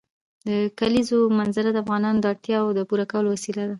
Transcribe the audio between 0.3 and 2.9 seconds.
د کلیزو منظره د افغانانو د اړتیاوو د